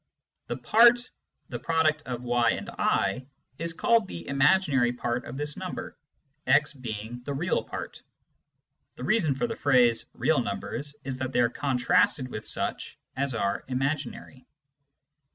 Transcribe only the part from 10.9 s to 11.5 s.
is that they are